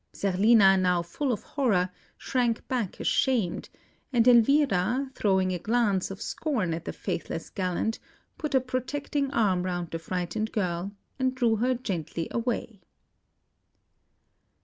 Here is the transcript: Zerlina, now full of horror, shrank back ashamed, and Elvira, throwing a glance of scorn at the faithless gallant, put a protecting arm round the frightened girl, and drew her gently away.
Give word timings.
Zerlina, 0.15 0.77
now 0.79 1.03
full 1.03 1.31
of 1.31 1.43
horror, 1.43 1.91
shrank 2.17 2.67
back 2.67 2.99
ashamed, 2.99 3.69
and 4.11 4.27
Elvira, 4.27 5.11
throwing 5.13 5.53
a 5.53 5.59
glance 5.59 6.09
of 6.09 6.19
scorn 6.23 6.73
at 6.73 6.85
the 6.85 6.91
faithless 6.91 7.51
gallant, 7.51 7.99
put 8.35 8.55
a 8.55 8.61
protecting 8.61 9.29
arm 9.29 9.61
round 9.61 9.91
the 9.91 9.99
frightened 9.99 10.51
girl, 10.51 10.91
and 11.19 11.35
drew 11.35 11.57
her 11.57 11.75
gently 11.75 12.27
away. 12.31 12.81